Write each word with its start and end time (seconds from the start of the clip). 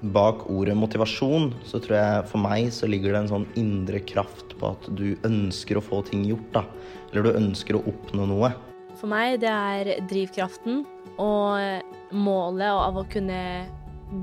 Bak 0.00 0.46
ordet 0.48 0.72
motivasjon 0.80 1.50
så 1.68 1.76
tror 1.82 1.96
jeg 1.98 2.28
for 2.30 2.40
meg 2.40 2.70
så 2.72 2.88
ligger 2.88 3.12
det 3.12 3.20
en 3.20 3.32
sånn 3.34 3.46
indre 3.60 4.00
kraft 4.08 4.54
på 4.56 4.70
at 4.72 4.88
du 4.96 5.12
ønsker 5.28 5.76
å 5.76 5.84
få 5.84 6.00
ting 6.08 6.24
gjort, 6.24 6.48
da. 6.54 6.64
Eller 7.10 7.26
du 7.28 7.38
ønsker 7.42 7.76
å 7.76 7.84
oppnå 7.90 8.28
noe. 8.30 8.52
For 8.96 9.10
meg 9.12 9.42
det 9.44 9.52
er 9.52 9.92
drivkraften 10.08 10.84
og 11.20 12.16
målet 12.16 12.72
av 12.72 12.96
å 12.96 13.06
kunne 13.12 13.40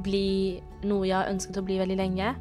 bli 0.03 0.57
noe 0.85 1.07
jeg 1.07 1.15
har 1.15 1.31
ønsket 1.31 1.61
å 1.61 1.65
bli 1.65 1.77
veldig 1.79 1.97
lenge. 1.99 2.33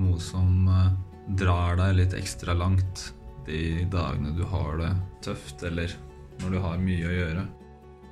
Noe 0.00 0.22
som 0.22 0.68
eh, 0.70 0.92
drar 1.40 1.80
deg 1.82 1.98
litt 1.98 2.16
ekstra 2.16 2.54
langt 2.56 3.10
de 3.46 3.84
dagene 3.90 4.36
du 4.38 4.44
har 4.48 4.78
det 4.78 4.92
tøft, 5.26 5.64
eller 5.66 5.92
når 6.40 6.54
du 6.54 6.62
har 6.62 6.78
mye 6.80 7.08
å 7.08 7.16
gjøre. 7.16 7.44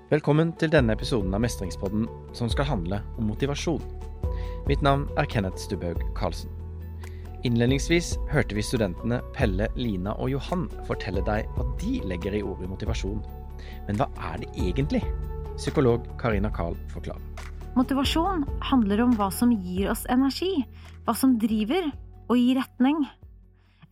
Velkommen 0.08 0.54
til 0.56 0.70
denne 0.72 0.94
episoden 0.96 1.34
av 1.36 1.42
Mestringspodden 1.44 2.06
som 2.32 2.48
skal 2.48 2.64
handle 2.64 3.02
om 3.20 3.26
motivasjon. 3.28 3.82
Mitt 4.64 4.80
navn 4.80 5.02
er 5.20 5.26
Kenneth 5.28 5.60
Stubhaug 5.60 6.00
Karlsen. 6.16 6.48
Innledningsvis 7.44 8.14
hørte 8.30 8.56
vi 8.56 8.64
studentene 8.64 9.18
Pelle, 9.36 9.66
Lina 9.76 10.14
og 10.16 10.30
Johan 10.32 10.62
fortelle 10.88 11.20
deg 11.26 11.50
hva 11.52 11.66
de 11.82 11.98
legger 12.08 12.38
i 12.38 12.40
ordet 12.40 12.70
motivasjon. 12.70 13.20
Men 13.84 14.00
hva 14.00 14.06
er 14.30 14.40
det 14.40 14.48
egentlig? 14.56 15.02
Psykolog 15.58 16.06
Karina 16.16 16.48
Karl 16.56 16.78
forklarer. 16.94 17.44
Motivasjon 17.76 18.46
handler 18.64 19.02
om 19.04 19.12
hva 19.18 19.28
som 19.28 19.52
gir 19.52 19.90
oss 19.92 20.06
energi, 20.08 20.54
hva 21.04 21.12
som 21.12 21.36
driver 21.36 21.90
og 22.30 22.40
gir 22.40 22.62
retning. 22.62 23.04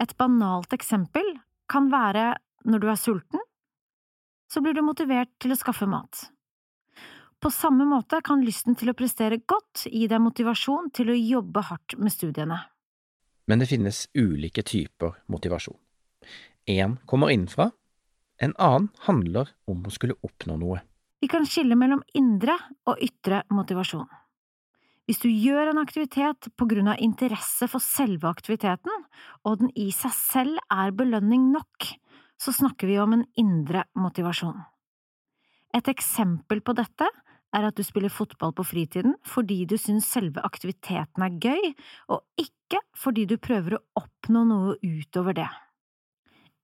Et 0.01 0.17
banalt 0.17 0.73
eksempel 0.73 1.29
kan 1.69 1.93
være 1.93 2.31
når 2.65 2.81
du 2.81 2.89
er 2.89 3.05
sulten, 3.05 3.45
så 4.53 4.63
blir 4.63 4.77
du 4.77 4.83
motivert 4.87 5.33
til 5.43 5.55
å 5.55 5.59
skaffe 5.59 5.89
mat. 5.91 6.29
På 7.43 7.51
samme 7.53 7.85
måte 7.85 8.23
kan 8.25 8.43
lysten 8.45 8.77
til 8.79 8.91
å 8.91 8.97
prestere 8.97 9.43
godt 9.45 9.87
gi 9.91 10.07
deg 10.09 10.23
motivasjon 10.25 10.91
til 10.97 11.13
å 11.13 11.19
jobbe 11.19 11.63
hardt 11.69 11.99
med 12.01 12.15
studiene. 12.15 12.59
Men 13.47 13.63
det 13.63 13.69
finnes 13.71 14.07
ulike 14.17 14.65
typer 14.67 15.19
motivasjon. 15.31 15.77
En 16.67 16.97
kommer 17.07 17.31
innenfra, 17.31 17.71
en 18.43 18.55
annen 18.59 18.89
handler 19.07 19.53
om 19.71 19.85
å 19.87 19.93
skulle 19.95 20.17
oppnå 20.27 20.57
noe. 20.61 20.81
Vi 21.23 21.29
kan 21.31 21.47
skille 21.49 21.77
mellom 21.79 22.03
indre 22.19 22.57
og 22.89 23.01
ytre 23.05 23.45
motivasjon. 23.55 24.09
Hvis 25.07 25.23
du 25.23 25.29
gjør 25.31 25.71
en 25.71 25.79
aktivitet 25.79 26.49
på 26.59 26.67
grunn 26.67 26.91
av 26.91 26.99
interesse 27.03 27.69
for 27.71 27.83
selve 27.83 28.27
aktiviteten, 28.27 29.05
og 29.47 29.61
den 29.61 29.71
i 29.79 29.93
seg 29.95 30.11
selv 30.17 30.59
er 30.73 30.91
belønning 30.99 31.53
nok, 31.53 31.93
så 32.41 32.53
snakker 32.53 32.91
vi 32.91 32.99
om 33.01 33.17
en 33.17 33.25
indre 33.41 33.85
motivasjon. 33.97 34.59
Et 35.77 35.89
eksempel 35.93 36.63
på 36.65 36.75
dette 36.77 37.09
er 37.57 37.67
at 37.67 37.77
du 37.77 37.85
spiller 37.87 38.13
fotball 38.13 38.53
på 38.57 38.65
fritiden 38.67 39.17
fordi 39.27 39.63
du 39.69 39.77
syns 39.81 40.09
selve 40.13 40.43
aktiviteten 40.45 41.25
er 41.25 41.39
gøy, 41.43 41.71
og 42.13 42.25
ikke 42.41 42.83
fordi 42.97 43.27
du 43.29 43.37
prøver 43.41 43.79
å 43.79 43.85
oppnå 44.03 44.45
noe 44.49 44.77
utover 44.83 45.37
det. 45.37 45.49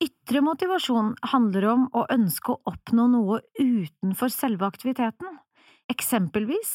Ytre 0.03 0.43
motivasjon 0.43 1.13
handler 1.31 1.69
om 1.71 1.85
å 1.95 2.07
ønske 2.11 2.55
å 2.55 2.61
oppnå 2.67 3.07
noe 3.13 3.39
utenfor 3.61 4.33
selve 4.35 4.67
aktiviteten, 4.67 5.39
eksempelvis 5.93 6.73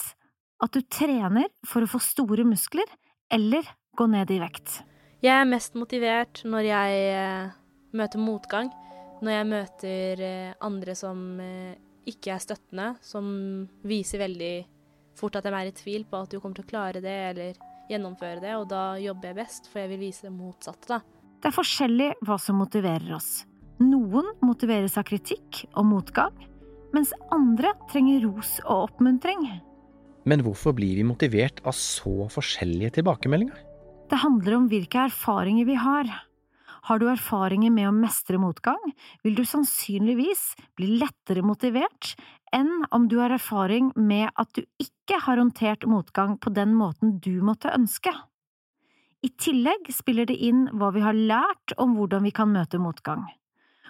at 0.63 0.73
du 0.73 0.81
trener 0.81 1.49
for 1.67 1.83
å 1.83 1.91
få 1.91 1.99
store 2.01 2.45
muskler 2.47 2.87
eller 3.33 3.67
gå 3.97 4.07
ned 4.09 4.31
i 4.31 4.39
vekt. 4.41 4.81
Jeg 5.25 5.33
er 5.33 5.49
mest 5.49 5.75
motivert 5.75 6.43
når 6.45 6.69
jeg 6.69 7.05
eh, 7.17 7.55
møter 7.97 8.21
motgang, 8.21 8.71
når 9.23 9.33
jeg 9.33 9.49
møter 9.49 10.23
eh, 10.23 10.55
andre 10.63 10.95
som 10.97 11.21
eh, 11.41 11.75
ikke 12.07 12.33
er 12.35 12.43
støttende, 12.43 12.87
som 13.03 13.27
viser 13.87 14.21
veldig 14.23 14.55
fort 15.17 15.39
at 15.39 15.47
de 15.47 15.53
er 15.57 15.69
i 15.69 15.75
tvil 15.75 16.05
på 16.07 16.21
at 16.21 16.31
du 16.31 16.39
kommer 16.39 16.59
til 16.59 16.67
å 16.67 16.71
klare 16.71 17.01
det 17.03 17.17
eller 17.31 17.59
gjennomføre 17.89 18.41
det, 18.43 18.55
og 18.59 18.67
da 18.71 18.97
jobber 19.01 19.31
jeg 19.31 19.39
best, 19.39 19.69
for 19.71 19.81
jeg 19.81 19.93
vil 19.93 20.03
vise 20.07 20.27
det 20.27 20.33
motsatte, 20.35 20.89
da. 20.91 20.99
Det 21.37 21.51
er 21.51 21.55
forskjellig 21.55 22.09
hva 22.25 22.37
som 22.41 22.57
motiverer 22.59 23.13
oss. 23.15 23.45
Noen 23.83 24.31
motiveres 24.41 24.97
av 24.97 25.05
kritikk 25.07 25.63
og 25.77 25.85
motgang, 25.85 26.33
mens 26.95 27.13
andre 27.33 27.73
trenger 27.91 28.25
ros 28.25 28.57
og 28.65 28.89
oppmuntring. 28.89 29.45
Men 30.27 30.43
hvorfor 30.43 30.73
blir 30.75 30.97
vi 30.97 31.05
motivert 31.07 31.61
av 31.67 31.75
så 31.77 32.27
forskjellige 32.33 32.97
tilbakemeldinger? 32.97 33.59
Det 34.07 34.19
handler 34.19 34.57
om 34.57 34.67
hvilke 34.71 35.05
erfaringer 35.07 35.67
vi 35.67 35.77
har. 35.79 36.09
Har 36.87 37.01
du 37.01 37.09
erfaringer 37.11 37.71
med 37.73 37.89
å 37.89 37.95
mestre 37.95 38.39
motgang, 38.39 38.79
vil 39.19 39.35
du 39.35 39.43
sannsynligvis 39.43 40.53
bli 40.79 40.93
lettere 41.01 41.43
motivert 41.43 42.13
enn 42.55 42.85
om 42.95 43.09
du 43.11 43.17
har 43.19 43.33
erfaring 43.35 43.89
med 43.99 44.29
at 44.39 44.53
du 44.55 44.63
ikke 44.79 45.19
har 45.25 45.41
håndtert 45.41 45.83
motgang 45.89 46.37
på 46.39 46.53
den 46.55 46.77
måten 46.79 47.17
du 47.19 47.41
måtte 47.43 47.73
ønske. 47.75 48.13
I 49.19 49.33
tillegg 49.35 49.89
spiller 49.91 50.29
det 50.29 50.37
inn 50.47 50.67
hva 50.79 50.93
vi 50.95 51.03
har 51.03 51.17
lært 51.17 51.73
om 51.81 51.97
hvordan 51.97 52.23
vi 52.23 52.31
kan 52.31 52.53
møte 52.53 52.79
motgang. 52.79 53.25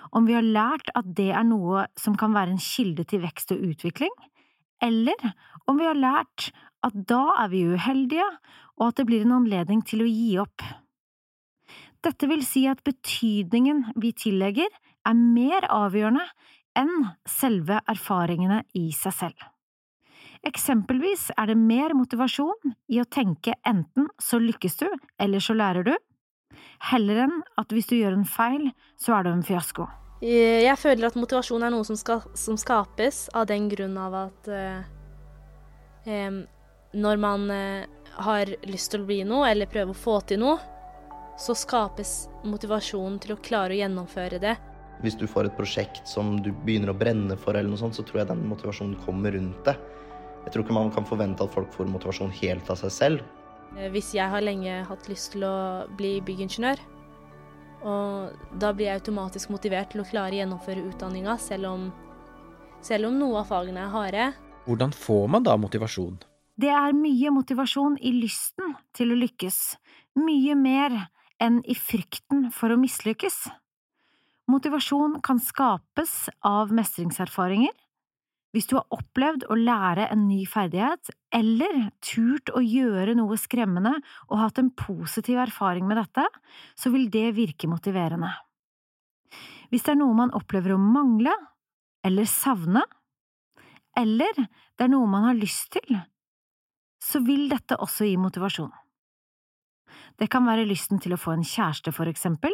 Om 0.09 0.25
vi 0.25 0.33
har 0.33 0.45
lært 0.45 0.89
at 0.97 1.13
det 1.13 1.29
er 1.35 1.45
noe 1.45 1.85
som 1.99 2.17
kan 2.17 2.33
være 2.33 2.55
en 2.55 2.63
kilde 2.63 3.05
til 3.05 3.21
vekst 3.21 3.53
og 3.53 3.61
utvikling, 3.61 4.13
eller 4.81 5.21
om 5.69 5.77
vi 5.77 5.85
har 5.85 5.99
lært 5.99 6.49
at 6.85 6.97
da 7.09 7.43
er 7.43 7.53
vi 7.53 7.65
uheldige, 7.75 8.25
og 8.79 8.89
at 8.89 8.97
det 8.97 9.07
blir 9.09 9.25
en 9.25 9.37
anledning 9.41 9.85
til 9.85 10.05
å 10.05 10.09
gi 10.09 10.37
opp. 10.41 10.65
Dette 12.05 12.29
vil 12.29 12.43
si 12.45 12.65
at 12.69 12.83
betydningen 12.85 13.85
vi 13.97 14.13
tillegger, 14.15 14.69
er 15.07 15.15
mer 15.15 15.65
avgjørende 15.71 16.25
enn 16.77 17.07
selve 17.29 17.79
erfaringene 17.89 18.63
i 18.77 18.89
seg 18.95 19.15
selv. 19.15 19.45
Eksempelvis 20.45 21.31
er 21.33 21.49
det 21.49 21.57
mer 21.57 21.95
motivasjon 21.97 22.75
i 22.93 22.99
å 23.01 23.07
tenke 23.09 23.55
enten 23.67 24.09
så 24.21 24.39
lykkes 24.41 24.77
du, 24.83 24.87
eller 25.19 25.41
så 25.43 25.55
lærer 25.57 25.87
du, 25.87 25.95
heller 26.91 27.23
enn 27.25 27.39
at 27.57 27.73
hvis 27.73 27.89
du 27.89 27.95
gjør 27.97 28.19
en 28.19 28.27
feil, 28.27 28.69
så 28.99 29.17
er 29.17 29.25
du 29.25 29.31
en 29.33 29.45
fiasko. 29.45 29.87
Eh, 30.21 30.63
jeg 30.65 30.77
føler 30.81 31.09
at 31.09 31.17
motivasjon 31.17 31.65
er 31.65 31.73
noe 31.73 31.85
som, 31.87 31.97
skal, 31.97 32.23
som 32.37 32.57
skapes 32.57 33.27
av 33.37 33.47
den 33.49 33.67
grunn 33.69 33.97
av 34.01 34.15
at 34.27 34.49
eh, 34.49 36.39
når 36.97 37.21
man 37.21 37.49
eh, 37.53 37.85
har 38.25 38.53
lyst 38.65 38.93
til 38.93 39.03
å 39.03 39.09
bli 39.09 39.21
noe, 39.27 39.49
eller 39.51 39.69
prøve 39.69 39.93
å 39.93 39.97
få 39.97 40.19
til 40.29 40.41
noe, 40.41 40.57
så 41.37 41.53
skapes 41.55 42.27
motivasjonen 42.47 43.19
til 43.21 43.35
å 43.35 43.41
klare 43.41 43.75
å 43.75 43.79
gjennomføre 43.79 44.41
det. 44.41 44.55
Hvis 45.03 45.17
du 45.19 45.27
får 45.29 45.51
et 45.51 45.57
prosjekt 45.57 46.09
som 46.09 46.39
du 46.41 46.49
begynner 46.65 46.89
å 46.89 46.97
brenne 46.97 47.37
for, 47.37 47.53
eller 47.53 47.69
noe 47.69 47.79
sånt, 47.79 47.97
så 47.97 48.05
tror 48.05 48.23
jeg 48.23 48.31
den 48.31 48.47
motivasjonen 48.49 48.97
kommer 49.05 49.35
rundt 49.37 49.61
det. 49.67 49.75
Jeg 50.47 50.53
tror 50.53 50.63
ikke 50.63 50.77
man 50.77 50.93
kan 50.95 51.05
forvente 51.05 51.45
at 51.45 51.53
folk 51.53 51.69
får 51.75 51.89
motivasjon 51.91 52.33
helt 52.39 52.69
av 52.73 52.79
seg 52.81 52.93
selv. 52.95 53.25
Hvis 53.93 54.13
jeg 54.15 54.31
har 54.31 54.41
lenge 54.41 54.79
hatt 54.87 55.09
lyst 55.11 55.33
til 55.35 55.43
å 55.45 55.57
bli 55.99 56.15
byggingeniør, 56.25 56.81
og 57.85 58.57
da 58.57 58.71
blir 58.73 58.89
jeg 58.89 59.01
automatisk 59.03 59.51
motivert 59.53 59.91
til 59.93 60.01
å 60.01 60.07
klare 60.07 60.33
å 60.33 60.39
gjennomføre 60.39 60.85
utdanninga, 60.87 61.35
selv, 61.37 61.91
selv, 62.81 63.11
om 63.11 63.19
noe 63.19 63.43
av 63.43 63.51
fagene 63.51 63.83
er 63.83 63.93
harde. 63.93 64.29
Hvordan 64.65 64.95
får 64.95 65.27
man 65.35 65.45
da 65.45 65.53
motivasjon? 65.61 66.17
Det 66.57 66.71
er 66.73 66.95
mye 66.97 67.29
motivasjon 67.35 67.99
i 68.01 68.15
lysten 68.17 68.73
til 68.97 69.13
å 69.13 69.19
lykkes, 69.19 69.59
mye 70.17 70.55
mer 70.57 70.97
enn 71.43 71.61
i 71.69 71.75
frykten 71.77 72.47
for 72.53 72.73
å 72.73 72.79
mislykkes. 72.79 73.47
Motivasjon 74.47 75.19
kan 75.25 75.41
skapes 75.43 76.29
av 76.45 76.71
mestringserfaringer, 76.75 77.73
hvis 78.55 78.69
du 78.69 78.77
har 78.77 78.87
opplevd 78.95 79.43
å 79.51 79.57
lære 79.59 80.07
en 80.09 80.23
ny 80.29 80.39
ferdighet, 80.49 81.11
eller 81.35 81.89
turt 82.01 82.49
å 82.55 82.63
gjøre 82.63 83.13
noe 83.19 83.35
skremmende 83.37 83.97
og 84.29 84.39
hatt 84.39 84.61
en 84.61 84.71
positiv 84.71 85.37
erfaring 85.43 85.85
med 85.85 85.99
dette, 85.99 86.23
så 86.73 86.89
vil 86.93 87.09
det 87.13 87.35
virke 87.37 87.69
motiverende. 87.69 88.31
Hvis 89.67 89.83
det 89.83 89.93
er 89.93 89.99
noe 89.99 90.15
man 90.15 90.33
opplever 90.37 90.73
å 90.73 90.81
mangle, 90.81 91.35
eller 92.07 92.29
savne, 92.31 92.85
eller 93.99 94.31
det 94.39 94.85
er 94.85 94.93
noe 94.93 95.09
man 95.11 95.27
har 95.27 95.37
lyst 95.37 95.73
til, 95.75 95.99
så 97.03 97.19
vil 97.27 97.49
dette 97.51 97.77
også 97.83 98.07
gi 98.07 98.15
motivasjon. 98.21 98.71
Det 100.17 100.29
kan 100.31 100.45
være 100.47 100.67
lysten 100.67 101.01
til 101.03 101.15
å 101.15 101.21
få 101.21 101.35
en 101.35 101.45
kjæreste, 101.45 101.93
for 101.95 102.09
eksempel. 102.09 102.53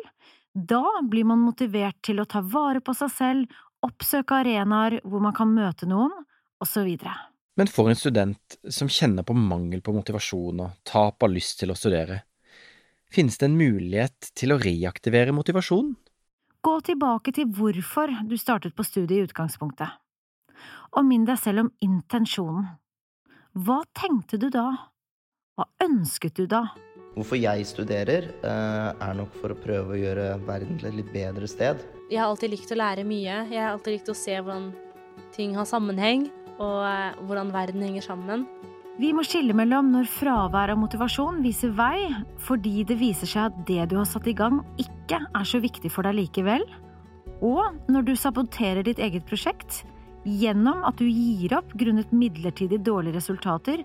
Da 0.53 0.83
blir 1.09 1.25
man 1.25 1.41
motivert 1.41 1.97
til 2.05 2.21
å 2.21 2.27
ta 2.29 2.43
vare 2.45 2.81
på 2.83 2.93
seg 2.97 3.13
selv 3.13 3.61
oppsøke 3.83 4.43
arenaer 4.43 4.99
hvor 5.03 5.23
man 5.23 5.35
kan 5.35 5.51
møte 5.51 5.87
noen, 5.89 6.13
osv. 6.63 6.87
Men 7.59 7.69
for 7.69 7.89
en 7.89 7.99
student 7.99 8.57
som 8.71 8.89
kjenner 8.89 9.25
på 9.27 9.35
mangel 9.37 9.83
på 9.85 9.93
motivasjon 9.93 10.61
og 10.63 10.77
tap 10.87 11.25
av 11.25 11.33
lyst 11.33 11.59
til 11.61 11.73
å 11.73 11.77
studere, 11.77 12.23
finnes 13.13 13.37
det 13.37 13.49
en 13.49 13.59
mulighet 13.59 14.31
til 14.37 14.55
å 14.55 14.59
reaktivere 14.61 15.35
motivasjonen? 15.35 15.93
Gå 16.63 16.77
tilbake 16.87 17.33
til 17.35 17.49
hvorfor 17.51 18.13
du 18.29 18.37
startet 18.39 18.75
på 18.77 18.85
studiet 18.87 19.17
i 19.17 19.27
utgangspunktet, 19.27 19.89
og 20.95 21.05
minn 21.09 21.27
deg 21.27 21.41
selv 21.41 21.65
om 21.65 21.73
intensjonen. 21.83 22.69
Hva 23.53 23.81
tenkte 23.93 24.39
du 24.39 24.47
da? 24.53 24.69
Hva 25.57 25.67
ønsket 25.83 26.39
du 26.39 26.47
da? 26.49 26.63
Hvorfor 27.13 27.37
jeg 27.37 27.65
studerer, 27.69 28.31
eh, 28.41 28.89
er 29.07 29.13
nok 29.13 29.33
for 29.37 29.53
å 29.53 29.59
prøve 29.59 29.93
å 29.93 29.99
gjøre 29.99 30.39
verden 30.47 30.79
til 30.79 30.89
et 30.89 30.95
litt 31.01 31.11
bedre 31.13 31.47
sted. 31.47 31.83
Jeg 32.09 32.19
har 32.19 32.27
alltid 32.27 32.49
likt 32.49 32.73
å 32.73 32.79
lære 32.79 33.05
mye. 33.05 33.35
Jeg 33.51 33.61
har 33.61 33.73
alltid 33.75 33.99
likt 33.99 34.09
å 34.09 34.17
se 34.17 34.33
hvordan 34.33 34.71
ting 35.35 35.53
har 35.53 35.65
sammenheng, 35.69 36.31
og 36.57 36.79
eh, 36.89 37.13
hvordan 37.27 37.53
verden 37.53 37.85
henger 37.85 38.01
sammen. 38.01 38.47
Vi 38.97 39.09
må 39.13 39.23
skille 39.25 39.55
mellom 39.57 39.87
når 39.89 40.09
fravær 40.09 40.69
av 40.69 40.77
motivasjon 40.77 41.39
viser 41.41 41.71
vei 41.73 42.11
fordi 42.45 42.83
det 42.85 42.99
viser 42.99 43.25
seg 43.25 43.47
at 43.49 43.63
det 43.65 43.87
du 43.89 43.95
har 43.97 44.05
satt 44.05 44.27
i 44.29 44.35
gang 44.37 44.59
ikke 44.77 45.17
er 45.17 45.47
så 45.49 45.57
viktig 45.61 45.89
for 45.89 46.05
deg 46.05 46.19
likevel, 46.19 46.61
og 47.41 47.89
når 47.89 48.05
du 48.05 48.13
saboterer 48.13 48.85
ditt 48.85 49.01
eget 49.01 49.25
prosjekt 49.25 49.81
gjennom 50.29 50.85
at 50.87 51.01
du 51.01 51.07
gir 51.09 51.55
opp 51.57 51.73
grunnet 51.75 52.13
midlertidig 52.15 52.79
dårlige 52.85 53.17
resultater, 53.17 53.81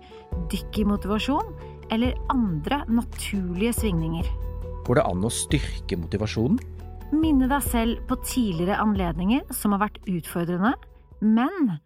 dykk 0.52 0.82
i 0.82 0.86
motivasjon 0.92 1.56
eller 1.90 2.16
andre 2.32 2.82
naturlige 2.88 3.72
svingninger. 3.80 4.26
Går 4.86 4.98
det 4.98 5.04
an 5.04 5.24
å 5.24 5.32
styrke 5.32 5.98
motivasjonen? 6.00 6.58
Minne 7.12 7.48
deg 7.48 7.64
selv 7.64 8.02
på 8.08 8.18
tidligere 8.20 8.80
anledninger 8.82 9.46
som 9.56 9.72
har 9.72 9.86
vært 9.86 10.02
utfordrende, 10.08 10.74
men 11.24 11.78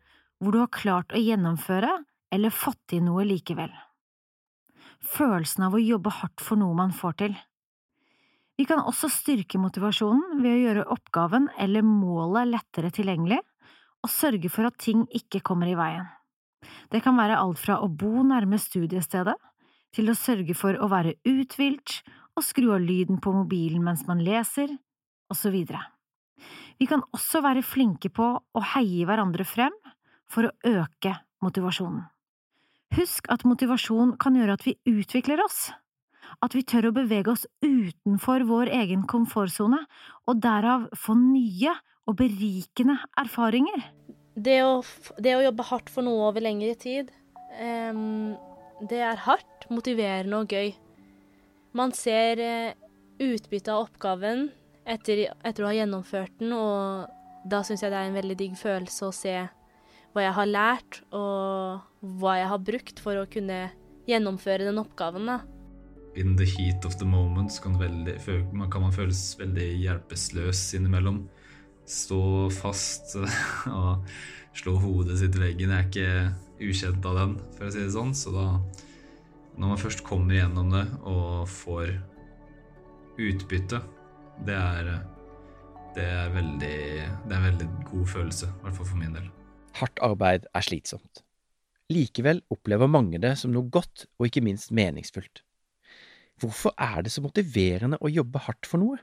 hvor 0.42 0.54
du 0.54 0.58
har 0.62 0.72
klart 0.74 1.14
å 1.14 1.22
gjennomføre 1.22 1.92
eller 2.34 2.54
fått 2.54 2.80
til 2.90 3.04
noe 3.06 3.24
likevel. 3.28 3.70
Følelsen 5.02 5.66
av 5.66 5.76
å 5.76 5.82
jobbe 5.82 6.10
hardt 6.14 6.42
for 6.42 6.58
noe 6.58 6.74
man 6.78 6.94
får 6.94 7.18
til. 7.22 7.36
Vi 8.58 8.66
kan 8.68 8.82
også 8.84 9.08
styrke 9.10 9.58
motivasjonen 9.58 10.42
ved 10.42 10.56
å 10.56 10.62
gjøre 10.62 10.88
oppgaven 10.94 11.48
eller 11.58 11.86
målet 11.86 12.50
lettere 12.50 12.92
tilgjengelig, 12.94 13.40
og 14.02 14.10
sørge 14.10 14.50
for 14.50 14.66
at 14.66 14.78
ting 14.82 15.06
ikke 15.14 15.40
kommer 15.46 15.70
i 15.70 15.78
veien. 15.78 16.06
Det 16.90 17.00
kan 17.02 17.16
være 17.18 17.38
alt 17.38 17.58
fra 17.58 17.78
å 17.82 17.88
bo 17.88 18.22
nærme 18.26 18.58
studiestedet, 18.60 19.34
til 19.92 20.10
å 20.10 20.16
sørge 20.16 20.56
for 20.56 20.78
å 20.80 20.88
være 20.92 21.16
uthvilt 21.28 22.00
og 22.36 22.44
skru 22.46 22.70
av 22.74 22.80
lyden 22.82 23.20
på 23.22 23.32
mobilen 23.34 23.84
mens 23.84 24.06
man 24.08 24.22
leser, 24.24 24.72
osv. 25.32 25.56
Vi 26.80 26.88
kan 26.88 27.04
også 27.14 27.42
være 27.44 27.64
flinke 27.64 28.10
på 28.12 28.28
å 28.40 28.64
heie 28.74 29.06
hverandre 29.08 29.46
frem 29.48 29.74
for 30.32 30.48
å 30.48 30.54
øke 30.68 31.14
motivasjonen. 31.44 32.06
Husk 32.92 33.28
at 33.32 33.46
motivasjon 33.48 34.16
kan 34.20 34.36
gjøre 34.36 34.58
at 34.58 34.66
vi 34.66 34.76
utvikler 34.88 35.40
oss, 35.44 35.70
at 36.44 36.56
vi 36.56 36.64
tør 36.68 36.90
å 36.90 36.96
bevege 36.96 37.32
oss 37.32 37.46
utenfor 37.64 38.44
vår 38.48 38.72
egen 38.82 39.06
komfortsone, 39.08 39.80
og 40.28 40.42
derav 40.44 40.88
få 40.98 41.16
nye 41.16 41.72
og 42.08 42.18
berikende 42.18 42.98
erfaringer. 43.20 43.84
Det 44.34 44.58
å, 44.64 44.80
det 45.20 45.36
å 45.36 45.44
jobbe 45.44 45.68
hardt 45.68 45.92
for 45.92 46.04
noe 46.04 46.28
over 46.28 46.44
lengre 46.44 46.74
tid, 46.80 47.12
um, 47.60 48.32
det 48.88 49.00
er 49.04 49.20
hardt, 49.26 49.68
motiverende 49.70 50.42
og 50.42 50.52
gøy. 50.52 50.72
Man 51.76 51.94
ser 51.96 52.42
uh, 52.42 52.74
utbyttet 53.22 53.70
av 53.72 53.86
oppgaven 53.86 54.48
etter, 54.82 55.28
etter, 55.44 55.64
å 55.64 55.70
ha 55.70 55.76
gjennomført 55.76 56.34
den, 56.42 56.54
og 56.56 57.48
da 57.48 57.62
syns 57.66 57.84
jeg 57.84 57.92
det 57.92 58.00
er 58.00 58.10
en 58.10 58.18
veldig 58.18 58.38
digg 58.38 58.58
følelse 58.58 59.08
å 59.08 59.14
se 59.14 59.36
hva 60.12 60.26
jeg 60.26 60.36
har 60.36 60.50
lært, 60.50 61.00
og 61.14 62.10
hva 62.20 62.36
jeg 62.40 62.50
har 62.50 62.66
brukt 62.66 63.00
for 63.00 63.16
å 63.16 63.28
kunne 63.30 63.64
gjennomføre 64.10 64.66
den 64.66 64.82
oppgaven. 64.82 65.30
da. 65.30 65.38
In 66.18 66.36
the 66.36 66.44
heat 66.44 66.84
of 66.84 66.98
the 67.00 67.06
moment 67.08 67.54
kan, 67.64 67.78
veldig, 67.80 68.18
kan 68.68 68.84
man 68.84 68.92
føles 68.92 69.22
veldig 69.40 69.68
hjelpeløs 69.80 70.66
innimellom. 70.76 71.22
Stå 71.88 72.50
fast 72.54 73.16
og 73.78 74.04
slå 74.56 74.76
hodet 74.82 75.18
sitt 75.20 75.36
i 75.38 75.42
veggen. 75.42 75.72
Jeg 75.72 75.78
er 75.78 75.90
ikke 75.90 76.70
ukjent 76.72 77.08
av 77.08 77.18
den, 77.18 77.36
for 77.56 77.68
å 77.68 77.74
si 77.74 77.82
det 77.82 77.94
sånn. 77.94 78.14
Så 78.16 78.34
da, 78.34 78.46
når 79.56 79.74
man 79.74 79.80
først 79.80 80.04
kommer 80.06 80.38
gjennom 80.38 80.72
det 80.74 80.84
og 81.08 81.48
får 81.50 81.94
utbytte, 83.22 83.82
det 84.46 84.56
er, 84.56 84.92
det 85.96 86.06
er, 86.08 86.32
veldig, 86.34 86.78
det 87.28 87.36
er 87.36 87.38
en 87.38 87.48
veldig 87.50 87.68
god 87.90 88.08
følelse. 88.14 88.48
I 88.48 88.66
hvert 88.66 88.80
fall 88.80 88.90
for 88.94 89.02
min 89.02 89.14
del. 89.18 89.28
Hardt 89.80 90.02
arbeid 90.04 90.48
er 90.52 90.66
slitsomt. 90.66 91.22
Likevel 91.92 92.40
opplever 92.52 92.88
mange 92.88 93.20
det 93.20 93.34
som 93.40 93.52
noe 93.52 93.68
godt 93.72 94.06
og 94.18 94.28
ikke 94.28 94.44
minst 94.44 94.72
meningsfullt. 94.74 95.42
Hvorfor 96.40 96.74
er 96.80 97.04
det 97.04 97.12
så 97.14 97.22
motiverende 97.22 97.98
å 98.00 98.10
jobbe 98.10 98.40
hardt 98.46 98.66
for 98.68 98.82
noe? 98.82 98.98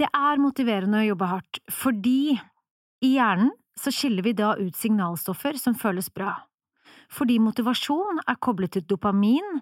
Det 0.00 0.08
er 0.16 0.40
motiverende 0.40 1.02
å 1.02 1.08
jobbe 1.10 1.28
hardt 1.28 1.60
fordi 1.72 2.36
i 3.04 3.14
hjernen 3.16 3.52
så 3.78 3.92
skiller 3.94 4.24
vi 4.24 4.36
da 4.36 4.54
ut 4.58 4.76
signalstoffer 4.76 5.56
som 5.60 5.76
føles 5.78 6.10
bra. 6.12 6.34
Fordi 7.12 7.38
motivasjon 7.42 8.22
er 8.28 8.38
koblet 8.44 8.74
til 8.76 8.84
dopamin, 8.88 9.60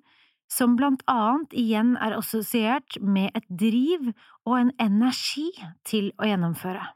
som 0.50 0.76
blant 0.78 1.02
annet 1.10 1.54
igjen 1.58 1.96
er 2.00 2.16
assosiert 2.16 2.98
med 3.02 3.34
et 3.36 3.46
driv 3.50 4.12
og 4.46 4.54
en 4.58 4.72
energi 4.80 5.50
til 5.86 6.12
å 6.18 6.30
gjennomføre 6.30 6.86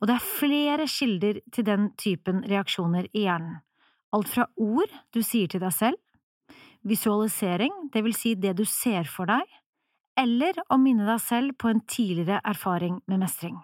og 0.00 0.08
det 0.08 0.16
er 0.16 0.26
flere 0.38 0.88
kilder 0.90 1.40
til 1.54 1.66
den 1.66 1.90
typen 2.00 2.42
reaksjoner 2.48 3.08
i 3.12 3.26
hjernen. 3.26 3.60
Alt 4.14 4.30
fra 4.32 4.46
ord 4.56 4.92
du 5.14 5.22
sier 5.24 5.50
til 5.50 5.62
deg 5.62 5.74
selv, 5.74 6.00
visualisering, 6.86 7.72
det 7.92 8.04
vil 8.06 8.14
si 8.14 8.36
det 8.38 8.54
du 8.58 8.64
ser 8.68 9.08
for 9.10 9.28
deg, 9.28 9.44
eller 10.16 10.58
å 10.72 10.78
minne 10.80 11.06
deg 11.08 11.22
selv 11.22 11.56
på 11.60 11.70
en 11.70 11.82
tidligere 11.84 12.40
erfaring 12.44 13.00
med 13.06 13.20
mestring. 13.22 13.56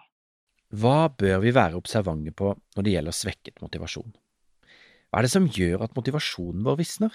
Hva 0.73 1.09
bør 1.09 1.41
vi 1.43 1.53
være 1.53 1.77
observante 1.77 2.33
på 2.33 2.53
når 2.75 2.85
det 2.85 2.95
gjelder 2.95 3.17
svekket 3.17 3.61
motivasjon? 3.61 4.13
Hva 5.09 5.19
er 5.19 5.27
det 5.27 5.33
som 5.33 5.45
gjør 5.45 5.85
at 5.85 5.93
motivasjonen 5.97 6.63
vår 6.65 6.79
visner? 6.79 7.13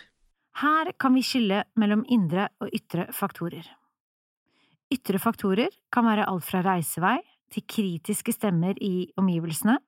Her 0.58 0.92
kan 0.98 1.14
vi 1.14 1.24
skille 1.26 1.64
mellom 1.78 2.04
indre 2.10 2.48
og 2.62 2.70
ytre 2.74 3.08
faktorer. 3.14 3.66
Ytre 4.94 5.20
faktorer 5.20 5.74
kan 5.92 6.06
være 6.06 6.26
alt 6.30 6.46
fra 6.46 6.62
reisevei, 6.64 7.18
til 7.48 7.64
kritiske 7.64 8.34
stemmer 8.36 8.76
i 8.84 9.08
omgivelsene, 9.16 9.78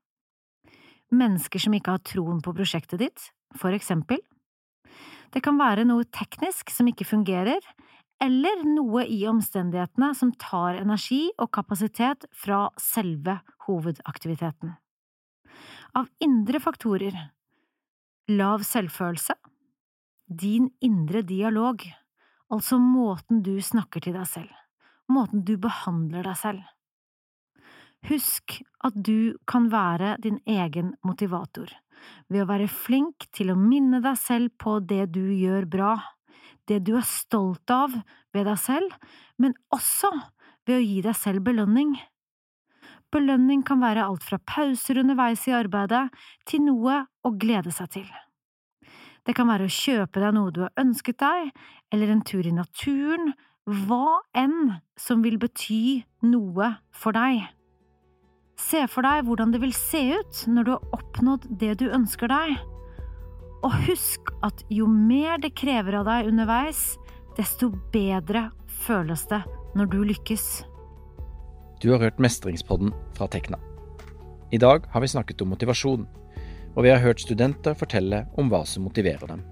mennesker 1.13 1.61
som 1.61 1.75
ikke 1.77 1.95
har 1.97 2.03
troen 2.07 2.41
på 2.45 2.55
prosjektet 2.57 3.03
ditt, 3.03 3.27
for 3.59 3.75
eksempel. 3.77 4.21
Det 5.31 5.43
kan 5.45 5.59
være 5.61 5.85
noe 5.87 6.07
teknisk 6.11 6.73
som 6.73 6.89
ikke 6.91 7.07
fungerer, 7.07 7.61
eller 8.21 8.65
noe 8.69 9.07
i 9.09 9.23
omstendighetene 9.29 10.13
som 10.17 10.33
tar 10.37 10.79
energi 10.81 11.31
og 11.41 11.51
kapasitet 11.57 12.27
fra 12.37 12.67
selve 12.81 13.39
hovedaktiviteten. 13.67 14.75
Av 15.97 16.07
indre 16.23 16.61
faktorer 16.63 17.17
lav 18.31 18.63
selvfølelse, 18.67 19.35
din 20.31 20.69
indre 20.85 21.25
dialog, 21.27 21.83
altså 22.53 22.79
måten 22.79 23.41
du 23.43 23.57
snakker 23.63 24.05
til 24.05 24.15
deg 24.15 24.29
selv, 24.31 24.53
måten 25.11 25.43
du 25.47 25.57
behandler 25.59 26.29
deg 26.29 26.39
selv. 26.39 26.69
Husk 28.07 28.61
at 28.87 28.95
du 28.97 29.37
kan 29.51 29.69
være 29.73 30.15
din 30.23 30.39
egen 30.49 30.95
motivator 31.05 31.73
ved 32.31 32.45
å 32.45 32.49
være 32.49 32.71
flink 32.71 33.27
til 33.35 33.53
å 33.53 33.59
minne 33.59 34.01
deg 34.05 34.17
selv 34.17 34.55
på 34.61 34.79
det 34.81 35.11
du 35.13 35.27
gjør 35.35 35.67
bra, 35.69 35.93
det 36.71 36.81
du 36.87 36.95
er 36.97 37.07
stolt 37.07 37.71
av 37.75 37.99
ved 38.35 38.47
deg 38.49 38.59
selv, 38.61 38.95
men 39.39 39.57
også 39.75 40.11
ved 40.69 40.79
å 40.79 40.85
gi 40.85 41.03
deg 41.05 41.17
selv 41.19 41.45
belønning. 41.47 41.95
Belønning 43.11 43.65
kan 43.67 43.81
være 43.83 44.07
alt 44.07 44.23
fra 44.23 44.39
pauser 44.47 45.01
underveis 45.03 45.47
i 45.51 45.55
arbeidet 45.57 46.07
til 46.47 46.63
noe 46.63 47.03
å 47.27 47.33
glede 47.35 47.73
seg 47.75 47.91
til. 47.97 48.11
Det 49.27 49.35
kan 49.37 49.51
være 49.51 49.67
å 49.67 49.73
kjøpe 49.75 50.23
deg 50.23 50.35
noe 50.37 50.53
du 50.55 50.63
har 50.65 50.75
ønsket 50.81 51.19
deg, 51.21 51.51
eller 51.93 52.13
en 52.13 52.23
tur 52.27 52.47
i 52.47 52.55
naturen, 52.55 53.33
hva 53.67 54.21
enn 54.39 54.77
som 54.99 55.25
vil 55.25 55.37
bety 55.43 56.01
noe 56.27 56.71
for 56.97 57.15
deg. 57.15 57.43
Se 58.61 58.85
for 58.93 59.07
deg 59.07 59.25
hvordan 59.27 59.53
det 59.55 59.61
vil 59.63 59.75
se 59.77 60.01
ut 60.21 60.43
når 60.51 60.67
du 60.67 60.73
har 60.75 60.97
oppnådd 60.97 61.47
det 61.61 61.77
du 61.83 61.89
ønsker 61.91 62.31
deg. 62.31 62.57
Og 63.67 63.77
husk 63.89 64.33
at 64.47 64.63
jo 64.73 64.87
mer 64.89 65.41
det 65.41 65.53
krever 65.59 65.99
av 66.01 66.09
deg 66.09 66.31
underveis, 66.31 66.95
desto 67.41 67.71
bedre 67.93 68.51
føles 68.85 69.23
det 69.31 69.41
når 69.79 69.89
du 69.93 70.01
lykkes. 70.05 70.47
Du 71.81 71.89
har 71.95 72.03
hørt 72.03 72.21
Mestringspodden 72.21 72.93
fra 73.17 73.29
Tekna. 73.33 73.57
I 74.53 74.59
dag 74.61 74.85
har 74.93 75.01
vi 75.01 75.09
snakket 75.09 75.41
om 75.41 75.53
motivasjon, 75.55 76.05
og 76.75 76.85
vi 76.85 76.91
har 76.93 77.01
hørt 77.01 77.23
studenter 77.23 77.77
fortelle 77.79 78.27
om 78.37 78.51
hva 78.53 78.61
som 78.69 78.85
motiverer 78.85 79.25
dem. 79.31 79.45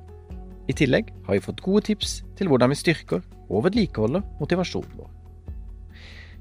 I 0.68 0.76
tillegg 0.76 1.14
har 1.24 1.38
vi 1.38 1.44
fått 1.46 1.62
gode 1.64 1.86
tips 1.88 2.18
til 2.36 2.50
hvordan 2.50 2.74
vi 2.74 2.76
styrker 2.76 3.22
og 3.48 3.64
vedlikeholder 3.64 4.26
motivasjonen 4.42 4.98
vår. 4.98 5.08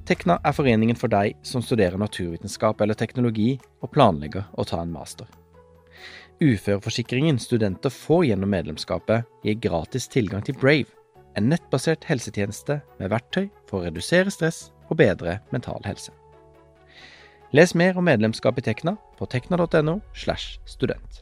Tekna 0.08 0.40
er 0.44 0.56
foreningen 0.56 1.00
for 1.00 1.12
deg 1.12 1.38
som 1.48 1.64
studerer 1.64 2.00
naturvitenskap 2.00 2.82
eller 2.84 2.98
teknologi 3.00 3.54
og 3.84 3.94
planlegger 3.96 4.50
å 4.56 4.68
ta 4.68 4.82
en 4.84 4.92
master. 4.92 5.28
Uføreforsikringen 6.44 7.40
studenter 7.40 7.92
får 7.94 8.28
gjennom 8.30 8.52
medlemskapet, 8.52 9.24
gir 9.48 9.60
gratis 9.64 10.12
tilgang 10.12 10.44
til 10.46 10.60
Brave, 10.60 10.97
en 11.38 11.52
nettbasert 11.52 12.08
helsetjeneste 12.10 12.80
med 12.98 13.12
verktøy 13.14 13.48
for 13.70 13.80
å 13.80 13.88
redusere 13.88 14.34
stress 14.34 14.72
og 14.90 14.98
bedre 15.02 15.40
mental 15.54 15.84
helse. 15.86 16.12
Les 17.56 17.76
mer 17.78 17.96
om 17.98 18.04
medlemskap 18.04 18.58
i 18.60 18.66
Tekna 18.66 18.98
på 19.20 19.30
tekna.no 19.32 20.00
slash 20.14 20.58
student. 20.68 21.22